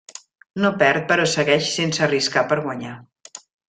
[0.63, 2.99] No perd però segueix sense arriscar per guanyar.